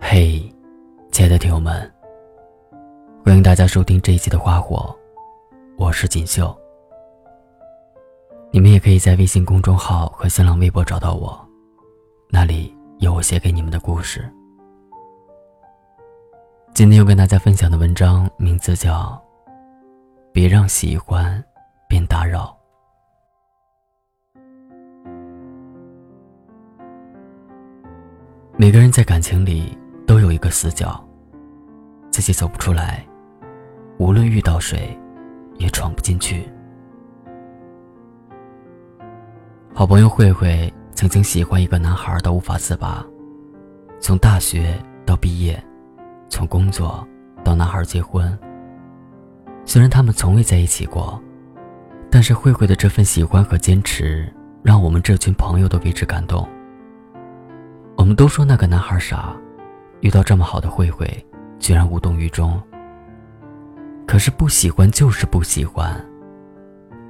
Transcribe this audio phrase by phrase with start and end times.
[0.00, 0.40] 嘿，
[1.12, 1.88] 亲爱的听友们，
[3.24, 4.76] 欢迎大家收听这一期的《花火》，
[5.76, 6.56] 我是锦绣。
[8.50, 11.38] 你们也可以在微信公众号和新浪微博找到我，
[12.30, 14.28] 那里有我写给你们的故事。
[16.74, 19.22] 今天要跟大家分享的文章名字叫
[20.32, 21.44] 《别让喜欢
[21.88, 22.46] 变打扰》。
[28.56, 29.78] 每个人在感情里
[30.40, 31.00] 个死角，
[32.10, 33.06] 自己走不出来，
[33.98, 34.98] 无论遇到谁，
[35.58, 36.48] 也闯不进去。
[39.72, 43.06] 好朋友慧慧曾经喜欢一个男孩到无法自拔，
[44.00, 44.76] 从大学
[45.06, 45.62] 到毕业，
[46.28, 47.06] 从工作
[47.44, 48.36] 到男孩结婚。
[49.64, 51.22] 虽然他们从未在一起过，
[52.10, 54.30] 但是慧慧的这份喜欢和坚持，
[54.62, 56.46] 让我们这群朋友都为之感动。
[57.96, 59.36] 我们都说那个男孩傻，
[60.00, 61.06] 遇到这么好的慧慧，
[61.58, 62.60] 居然无动于衷。
[64.06, 65.94] 可是不喜欢就是不喜欢，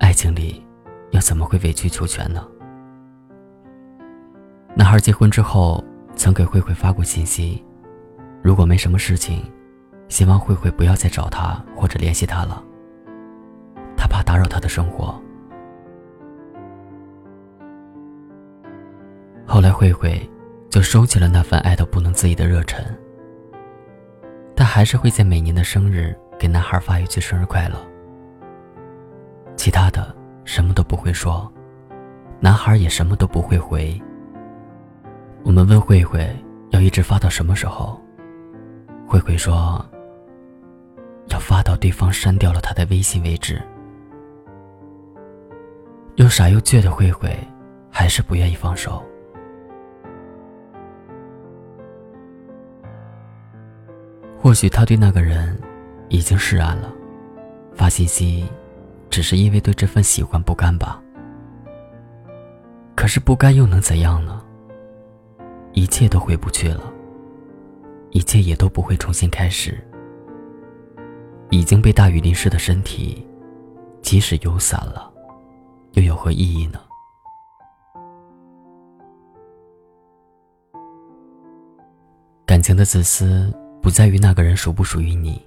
[0.00, 0.66] 爱情里
[1.12, 2.46] 又怎么会委曲求全呢？
[4.74, 5.82] 男孩结婚之后，
[6.14, 7.64] 曾给慧慧发过信息，
[8.42, 9.50] 如果没什么事情，
[10.08, 12.62] 希望慧慧不要再找他或者联系他了，
[13.96, 15.14] 他怕打扰他的生活。
[19.46, 20.28] 后来慧慧。
[20.70, 22.82] 就收起了那份爱到不能自已的热忱。
[24.54, 27.76] 他还是会在每年的生日给男孩发一句生日快乐。
[29.56, 31.52] 其他的什么都不会说，
[32.38, 34.00] 男孩也什么都不会回。
[35.42, 36.28] 我们问慧慧
[36.70, 38.00] 要一直发到什么时候，
[39.06, 39.84] 慧慧说
[41.28, 43.60] 要发到对方删掉了他的微信为止。
[46.14, 47.36] 又傻又倔的慧慧，
[47.90, 49.02] 还是不愿意放手。
[54.42, 55.60] 或许他对那个人
[56.08, 56.90] 已经释然了，
[57.74, 58.48] 发信息
[59.10, 60.98] 只是因为对这份喜欢不甘吧。
[62.96, 64.42] 可是不甘又能怎样呢？
[65.72, 66.90] 一切都回不去了，
[68.12, 69.78] 一切也都不会重新开始。
[71.50, 73.26] 已经被大雨淋湿的身体，
[74.00, 75.12] 即使有伞了，
[75.92, 76.80] 又有何意义呢？
[82.46, 83.52] 感情的自私。
[83.82, 85.40] 不在于那个人属不属于你，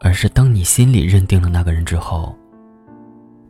[0.00, 2.36] 而是当你心里认定了那个人之后，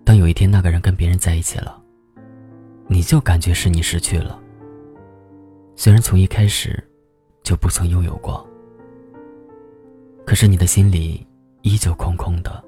[0.05, 1.81] 当有一天那个人跟别人在一起了，
[2.87, 4.39] 你就感觉是你失去了。
[5.75, 6.83] 虽然从一开始
[7.43, 8.47] 就不曾拥有过，
[10.25, 11.27] 可是你的心里
[11.62, 12.65] 依旧空空的，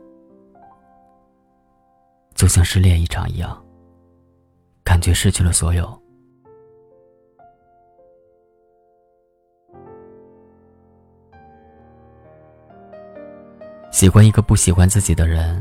[2.35, 3.65] 就像失恋一场一样，
[4.85, 6.03] 感觉失去了所有。
[13.99, 15.61] 喜欢一个不喜欢自己的人，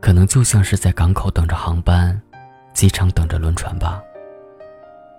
[0.00, 2.20] 可能就像是在港口等着航班，
[2.74, 4.02] 机场等着轮船吧。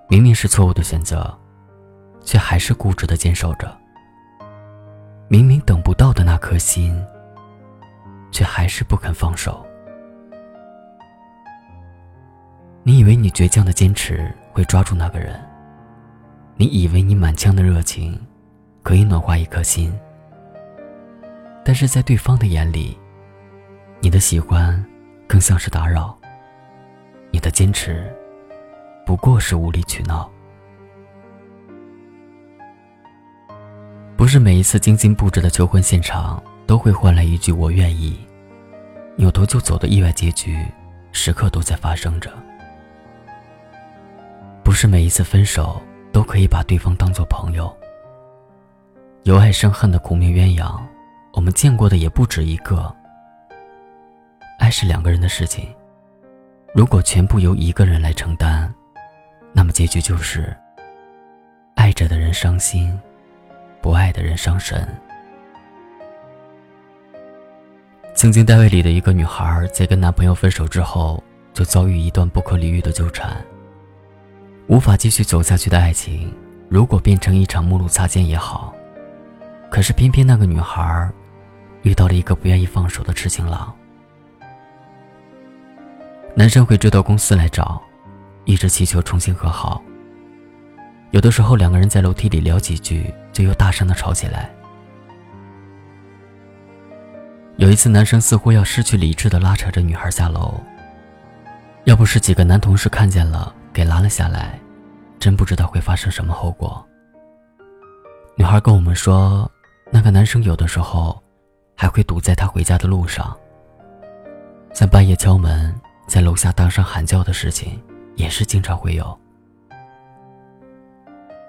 [0.10, 1.34] 明明是错误的选择，
[2.26, 3.74] 却还是固执的坚守着。
[5.30, 7.02] 明明等不到的那颗心，
[8.34, 9.66] 却还是不肯放手。
[12.84, 15.40] 你以为你倔强的坚持会抓住那个人，
[16.58, 18.20] 你以为你满腔的热情，
[18.84, 19.98] 可以暖化一颗心。
[21.64, 22.98] 但是在对方的眼里，
[24.00, 24.84] 你的喜欢
[25.28, 26.18] 更像是打扰，
[27.30, 28.12] 你的坚持
[29.06, 30.30] 不过是无理取闹。
[34.18, 38.20] 不是每一次精心布置的求婚现场都会换来一句“我愿意”，
[39.18, 40.66] 扭头就走的意外结局，
[41.12, 42.32] 时刻都在发生着。
[44.64, 47.76] 不是每一次分手都可以把对方当做朋友，
[49.24, 50.80] 由爱生恨的苦命鸳鸯。
[51.34, 52.94] 我们见过的也不止一个。
[54.60, 55.74] 爱是两个人的事情，
[56.74, 58.72] 如果全部由一个人来承担，
[59.54, 60.56] 那么结局就是：
[61.76, 62.98] 爱着的人伤心，
[63.82, 64.88] 不爱的人伤神。
[68.14, 71.24] 曾经单位里的一个女孩，在跟男朋友分手之后，
[71.54, 73.36] 就遭遇一段不可理喻的纠缠。
[74.68, 76.32] 无法继续走下去的爱情，
[76.70, 78.76] 如果变成一场陌路擦肩也好，
[79.72, 81.12] 可是偏偏那个女孩。
[81.84, 83.74] 遇到了一个不愿意放手的痴情郎，
[86.36, 87.82] 男生会追到公司来找，
[88.46, 89.82] 一直祈求重新和好。
[91.12, 94.50] 有的时候两个人在楼梯里聊几句，就又大声的吵起来。
[97.58, 100.60] 有一次，男生似乎要失去理智的拉扯着女孩下楼，
[101.84, 104.60] 要不是几个男同事看见了给拦了下来，
[105.20, 106.84] 真不知道会发生什么后果。
[108.38, 109.52] 女孩跟我们说，
[109.92, 111.22] 那个男生有的时候
[111.82, 113.36] 还会堵在他回家的路上，
[114.72, 115.74] 像半夜敲门，
[116.06, 117.82] 在楼下大声喊叫的事情
[118.16, 119.20] 也是经常会有。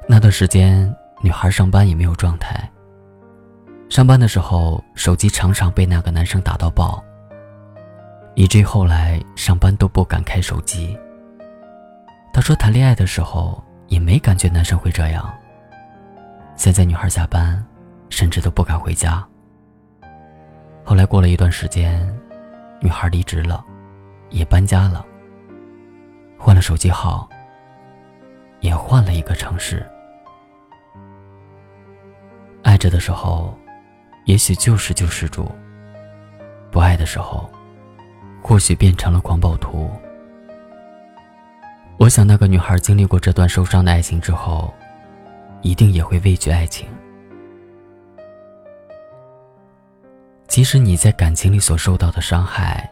[0.08, 0.90] 那段时间，
[1.20, 2.66] 女孩上班也没有状态。
[3.90, 7.04] 上班的时候，手机常常被那个男生打到爆，
[8.34, 10.98] 以至于后来上班都不敢开手机。
[12.32, 15.30] 她说，谈恋爱的时候也没感觉男生会这样。
[16.56, 17.62] 现在女孩下班，
[18.08, 19.22] 甚至都不敢回家。
[20.84, 22.06] 后来过了一段时间，
[22.80, 23.64] 女孩离职了，
[24.30, 25.04] 也搬家了，
[26.38, 27.28] 换了手机号，
[28.60, 29.86] 也换了一个城市。
[32.62, 33.56] 爱着的时候。
[34.24, 35.50] 也许就是救世主。
[36.70, 37.50] 不爱的时候，
[38.40, 39.90] 或许变成了狂暴徒。
[41.98, 44.72] 我想，那个女孩经历过这段受伤的爱情之后，
[45.60, 46.86] 一定也会畏惧爱情。
[50.52, 52.86] 即使你在感情里所受到的伤害，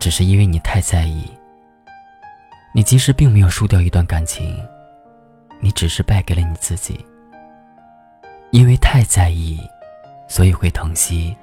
[0.00, 1.30] 只是因为你太在意。
[2.74, 4.60] 你即使并没有输掉一段感情，
[5.60, 6.98] 你只是败给了你自己。
[8.50, 9.60] 因为太在意。
[10.28, 11.36] 所以会疼惜，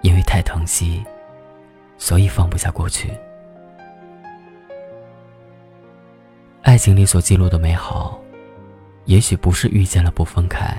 [0.00, 1.04] 因为太疼惜，
[1.96, 3.12] 所以放不下过去。
[6.62, 8.20] 爱情里所记录的美好，
[9.04, 10.76] 也许不是遇见了不分开，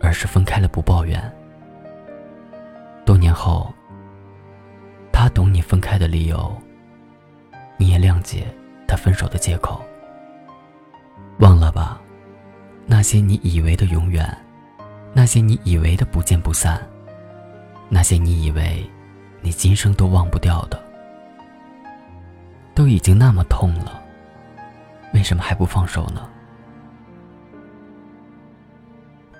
[0.00, 1.20] 而是分开了不抱怨。
[3.36, 3.72] 后，
[5.12, 6.56] 他懂你分开的理由，
[7.76, 8.46] 你也谅解
[8.88, 9.80] 他分手的借口。
[11.40, 12.00] 忘了吧，
[12.86, 14.26] 那些你以为的永远。
[15.12, 16.78] 那些你以为的不见不散，
[17.88, 18.84] 那些你以为
[19.40, 20.78] 你今生都忘不掉的，
[22.74, 24.02] 都已经那么痛了，
[25.14, 26.28] 为什么还不放手呢？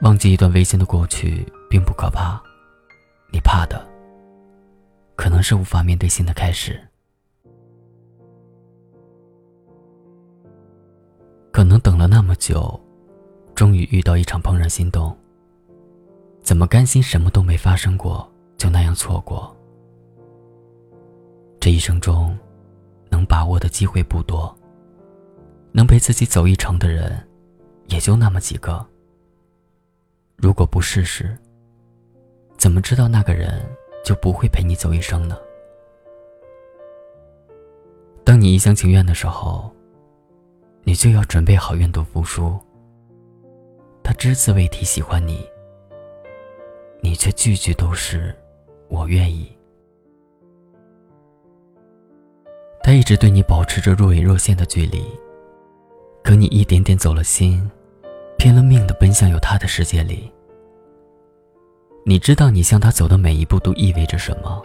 [0.00, 2.40] 忘记一段违心的过去并不可怕，
[3.30, 3.86] 你怕的
[5.14, 6.80] 可能是无法面对新的开始，
[11.52, 12.78] 可能等了那么久，
[13.54, 15.16] 终于遇到一场怦然心动。
[16.42, 19.54] 怎么甘心什么都没发生过就那样错过？
[21.58, 22.38] 这一生中，
[23.10, 24.56] 能把握的机会不多。
[25.72, 27.26] 能陪自己走一程的人，
[27.88, 28.86] 也就那么几个。
[30.36, 31.36] 如果不试试，
[32.66, 33.64] 怎么知道那个人
[34.04, 35.38] 就不会陪你走一生呢？
[38.24, 39.70] 当你一厢情愿的时候，
[40.82, 42.58] 你就要准备好愿赌服输。
[44.02, 45.48] 他只字未提喜欢你。
[47.00, 48.34] 你却句句都是
[48.90, 49.56] “我愿意”。
[52.82, 55.04] 他一直对你保持着若隐若现的距离，
[56.24, 57.70] 可你一点点走了心，
[58.36, 60.32] 拼了命的奔向有他的世界里。
[62.08, 64.62] 你知道你向他走的每一步都意味着什么，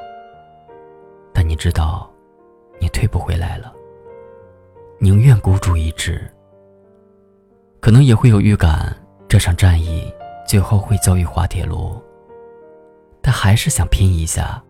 [1.33, 2.07] 但你知道，
[2.79, 3.73] 你退不回来了。
[4.99, 6.21] 宁愿孤注一掷，
[7.79, 8.95] 可能也会有预感，
[9.27, 10.13] 这场战役
[10.47, 11.99] 最后会遭遇滑铁卢。
[13.23, 14.63] 但还是想拼一下，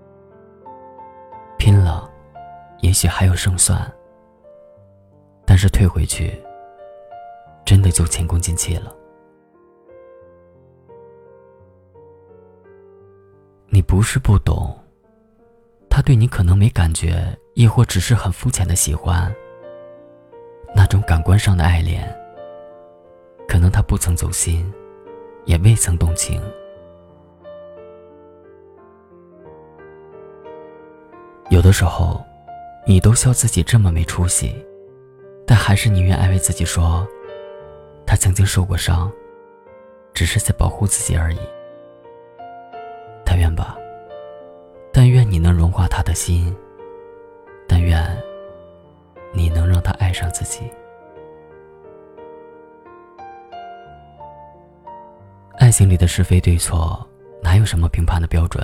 [1.58, 2.10] 拼了，
[2.80, 3.86] 也许还有胜算。
[5.46, 6.42] 但是退回去，
[7.66, 8.96] 真的就前功尽弃了。
[13.74, 14.78] 你不是不懂，
[15.90, 19.34] 他对你可能没感觉，亦或只是很肤浅的喜欢。
[20.76, 22.14] 那种感官上的爱恋，
[23.48, 24.70] 可能他不曾走心，
[25.46, 26.42] 也未曾动情。
[31.50, 32.22] 有的时候，
[32.86, 34.54] 你都笑自己这么没出息，
[35.48, 37.08] 但还是宁愿安慰自己说，
[38.06, 39.10] 他曾经受过伤，
[40.14, 41.40] 只是在保护自己而已。
[43.42, 43.76] 愿吧，
[44.94, 46.56] 但愿你能融化他的心，
[47.68, 48.00] 但愿
[49.34, 50.62] 你能让他爱上自己。
[55.58, 57.04] 爱情里的是非对错，
[57.42, 58.64] 哪有什么评判的标准？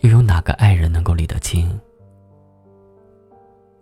[0.00, 1.80] 又有哪个爱人能够理得清？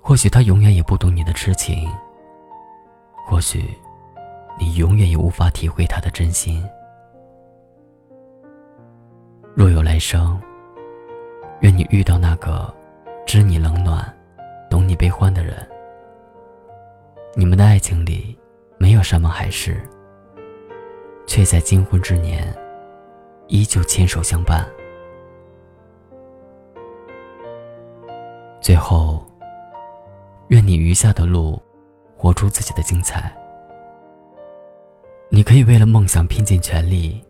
[0.03, 1.91] 或许他永远也不懂你的痴情，
[3.27, 3.65] 或许
[4.59, 6.63] 你永远也无法体会他的真心。
[9.55, 10.41] 若有来生，
[11.61, 12.73] 愿你遇到那个
[13.27, 14.03] 知你冷暖、
[14.71, 15.55] 懂你悲欢的人。
[17.35, 18.39] 你们的爱情里
[18.79, 19.81] 没有山盟海誓，
[21.27, 22.57] 却在金婚之年
[23.49, 24.67] 依旧牵手相伴。
[28.61, 29.27] 最后，
[30.49, 31.61] 愿你余下的路，
[32.17, 33.37] 活出自己的精彩。
[35.29, 37.23] 你可以为了梦想拼尽全力，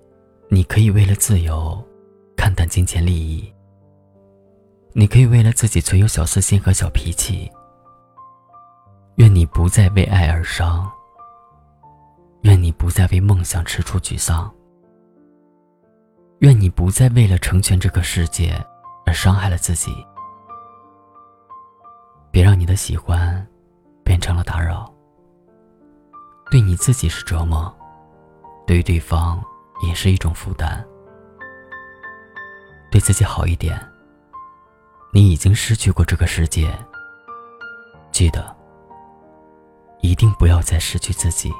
[0.49, 1.83] 你可以为了自由
[2.41, 3.53] 看淡金钱利益，
[4.95, 7.53] 你可以为了自己存有小私心和小脾气。
[9.17, 10.91] 愿你不再为爱而伤，
[12.45, 14.51] 愿你不再为梦想吃出沮丧，
[16.39, 18.55] 愿你不再为了成全这个世界
[19.05, 19.93] 而伤害了自己。
[22.31, 23.47] 别让你的喜欢
[24.03, 24.91] 变成了打扰，
[26.51, 27.71] 对你自己是折磨，
[28.67, 29.45] 对于对方
[29.87, 30.83] 也是一种负担。
[32.91, 33.81] 对自己好一点，
[35.13, 36.77] 你已经失去过这个世界，
[38.11, 38.57] 记得。
[40.03, 41.53] 一定不要再失去自己。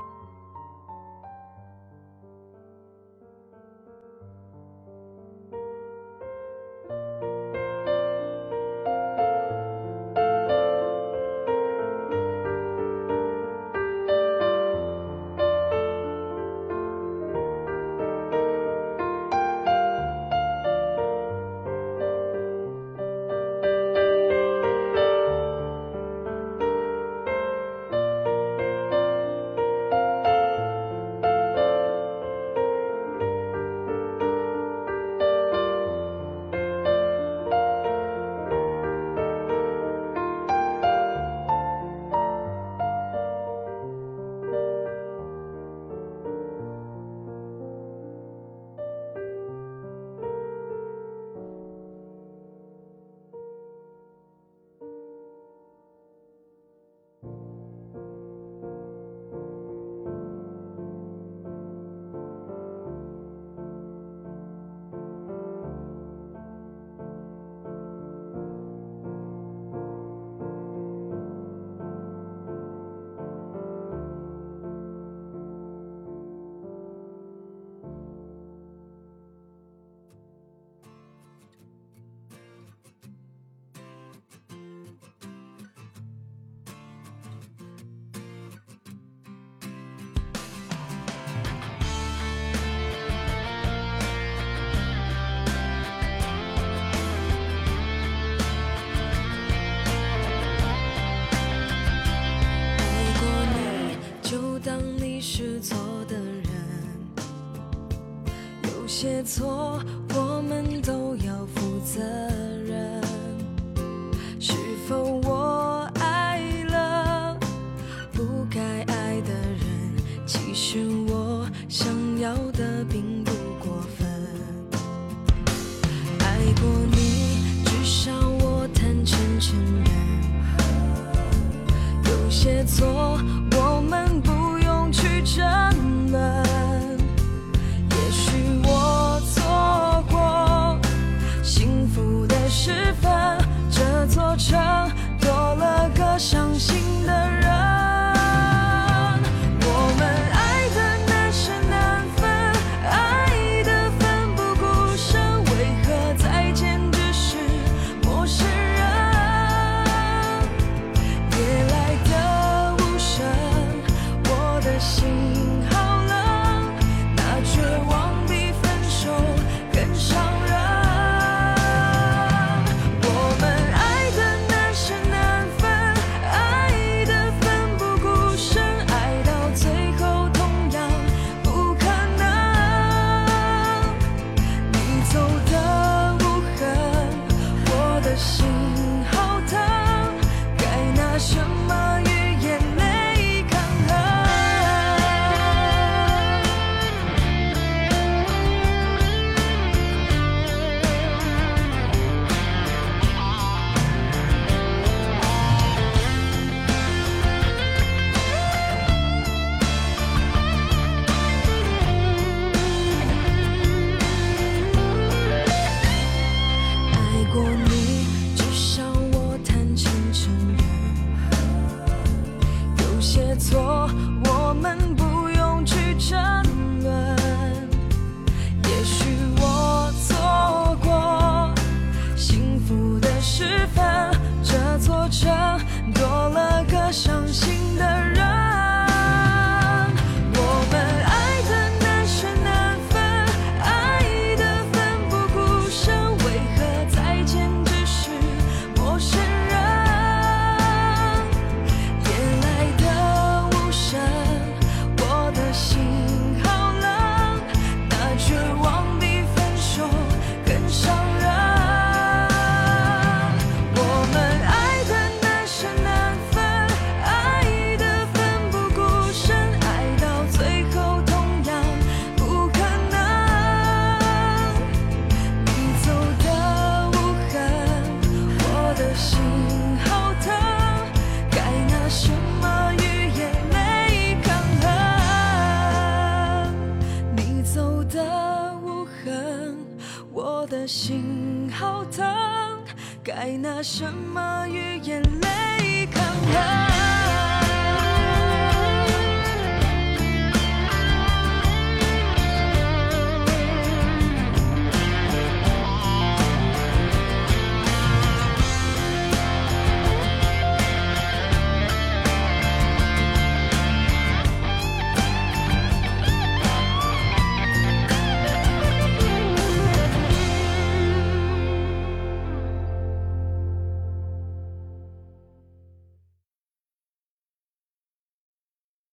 [109.01, 109.83] 些错，
[110.15, 112.30] 我们都要负责。